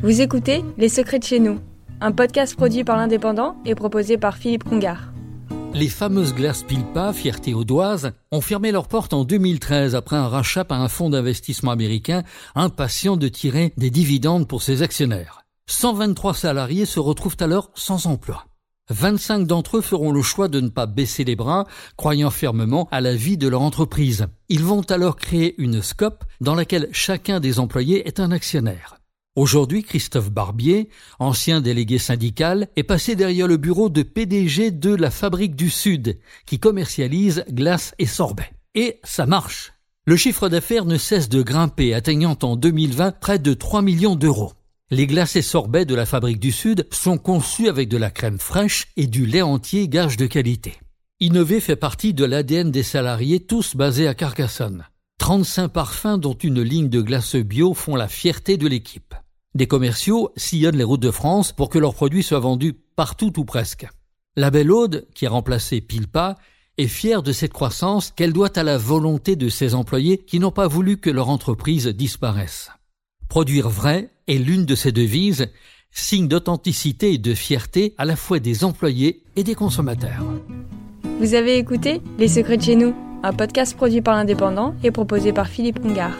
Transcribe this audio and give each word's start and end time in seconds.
Vous 0.00 0.20
écoutez 0.20 0.64
Les 0.76 0.88
Secrets 0.88 1.18
de 1.18 1.24
chez 1.24 1.40
nous, 1.40 1.58
un 2.00 2.12
podcast 2.12 2.54
produit 2.54 2.84
par 2.84 2.96
l'Indépendant 2.96 3.56
et 3.64 3.74
proposé 3.74 4.16
par 4.16 4.36
Philippe 4.36 4.62
Congar. 4.62 5.12
Les 5.74 5.88
fameuses 5.88 6.34
glaces 6.34 6.62
Pilpa, 6.62 7.12
fierté 7.12 7.52
audoise, 7.52 8.12
ont 8.30 8.40
fermé 8.40 8.70
leurs 8.70 8.86
portes 8.86 9.12
en 9.12 9.24
2013 9.24 9.96
après 9.96 10.14
un 10.14 10.28
rachat 10.28 10.64
par 10.64 10.80
un 10.80 10.86
fonds 10.86 11.10
d'investissement 11.10 11.72
américain 11.72 12.22
impatient 12.54 13.16
de 13.16 13.26
tirer 13.26 13.72
des 13.76 13.90
dividendes 13.90 14.46
pour 14.46 14.62
ses 14.62 14.82
actionnaires. 14.82 15.42
123 15.66 16.32
salariés 16.32 16.86
se 16.86 17.00
retrouvent 17.00 17.36
alors 17.40 17.72
sans 17.74 18.06
emploi. 18.06 18.44
25 18.90 19.48
d'entre 19.48 19.78
eux 19.78 19.82
feront 19.82 20.12
le 20.12 20.22
choix 20.22 20.46
de 20.46 20.60
ne 20.60 20.68
pas 20.68 20.86
baisser 20.86 21.24
les 21.24 21.34
bras, 21.34 21.66
croyant 21.96 22.30
fermement 22.30 22.86
à 22.92 23.00
la 23.00 23.16
vie 23.16 23.36
de 23.36 23.48
leur 23.48 23.62
entreprise. 23.62 24.28
Ils 24.48 24.62
vont 24.62 24.82
alors 24.82 25.16
créer 25.16 25.60
une 25.60 25.82
SCOP 25.82 26.22
dans 26.40 26.54
laquelle 26.54 26.88
chacun 26.92 27.40
des 27.40 27.58
employés 27.58 28.06
est 28.06 28.20
un 28.20 28.30
actionnaire. 28.30 28.98
Aujourd'hui, 29.38 29.84
Christophe 29.84 30.32
Barbier, 30.32 30.88
ancien 31.20 31.60
délégué 31.60 31.98
syndical, 31.98 32.66
est 32.74 32.82
passé 32.82 33.14
derrière 33.14 33.46
le 33.46 33.56
bureau 33.56 33.88
de 33.88 34.02
PDG 34.02 34.72
de 34.72 34.92
la 34.92 35.12
Fabrique 35.12 35.54
du 35.54 35.70
Sud, 35.70 36.18
qui 36.44 36.58
commercialise 36.58 37.44
glace 37.48 37.94
et 38.00 38.06
sorbet. 38.06 38.50
Et 38.74 38.98
ça 39.04 39.26
marche. 39.26 39.74
Le 40.06 40.16
chiffre 40.16 40.48
d'affaires 40.48 40.86
ne 40.86 40.98
cesse 40.98 41.28
de 41.28 41.40
grimper, 41.40 41.94
atteignant 41.94 42.36
en 42.42 42.56
2020 42.56 43.12
près 43.20 43.38
de 43.38 43.54
3 43.54 43.80
millions 43.80 44.16
d'euros. 44.16 44.54
Les 44.90 45.06
glaces 45.06 45.36
et 45.36 45.42
sorbets 45.42 45.84
de 45.84 45.94
la 45.94 46.04
Fabrique 46.04 46.40
du 46.40 46.50
Sud 46.50 46.88
sont 46.90 47.16
conçus 47.16 47.68
avec 47.68 47.88
de 47.88 47.96
la 47.96 48.10
crème 48.10 48.40
fraîche 48.40 48.88
et 48.96 49.06
du 49.06 49.24
lait 49.24 49.42
entier 49.42 49.86
gage 49.86 50.16
de 50.16 50.26
qualité. 50.26 50.80
Innover 51.20 51.60
fait 51.60 51.76
partie 51.76 52.12
de 52.12 52.24
l'ADN 52.24 52.72
des 52.72 52.82
salariés, 52.82 53.38
tous 53.38 53.76
basés 53.76 54.08
à 54.08 54.14
Carcassonne. 54.14 54.88
35 55.18 55.68
parfums 55.68 56.18
dont 56.18 56.34
une 56.34 56.60
ligne 56.60 56.88
de 56.88 57.02
glace 57.02 57.36
bio 57.36 57.72
font 57.72 57.94
la 57.94 58.08
fierté 58.08 58.56
de 58.56 58.66
l'équipe. 58.66 59.14
Des 59.58 59.66
commerciaux 59.66 60.30
sillonnent 60.36 60.76
les 60.76 60.84
routes 60.84 61.02
de 61.02 61.10
France 61.10 61.50
pour 61.50 61.68
que 61.68 61.80
leurs 61.80 61.94
produits 61.94 62.22
soient 62.22 62.38
vendus 62.38 62.74
partout 62.94 63.40
ou 63.40 63.44
presque. 63.44 63.88
La 64.36 64.52
Belle 64.52 64.70
Aude, 64.70 65.08
qui 65.16 65.26
a 65.26 65.30
remplacé 65.30 65.80
Pilpa, 65.80 66.36
est 66.76 66.86
fière 66.86 67.24
de 67.24 67.32
cette 67.32 67.52
croissance 67.52 68.12
qu'elle 68.12 68.32
doit 68.32 68.56
à 68.56 68.62
la 68.62 68.78
volonté 68.78 69.34
de 69.34 69.48
ses 69.48 69.74
employés 69.74 70.18
qui 70.18 70.38
n'ont 70.38 70.52
pas 70.52 70.68
voulu 70.68 70.98
que 70.98 71.10
leur 71.10 71.28
entreprise 71.28 71.88
disparaisse. 71.88 72.70
Produire 73.28 73.68
vrai 73.68 74.10
est 74.28 74.38
l'une 74.38 74.64
de 74.64 74.76
ses 74.76 74.92
devises, 74.92 75.48
signe 75.90 76.28
d'authenticité 76.28 77.14
et 77.14 77.18
de 77.18 77.34
fierté 77.34 77.96
à 77.98 78.04
la 78.04 78.14
fois 78.14 78.38
des 78.38 78.62
employés 78.62 79.24
et 79.34 79.42
des 79.42 79.56
consommateurs. 79.56 80.24
Vous 81.18 81.34
avez 81.34 81.58
écouté 81.58 82.00
Les 82.16 82.28
Secrets 82.28 82.58
de 82.58 82.62
chez 82.62 82.76
nous, 82.76 82.94
un 83.24 83.32
podcast 83.32 83.76
produit 83.76 84.02
par 84.02 84.14
l'Indépendant 84.14 84.76
et 84.84 84.92
proposé 84.92 85.32
par 85.32 85.48
Philippe 85.48 85.80
Congar. 85.80 86.12